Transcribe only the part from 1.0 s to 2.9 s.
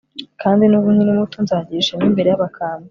muto, nzagira ishema imbere y'abakambwe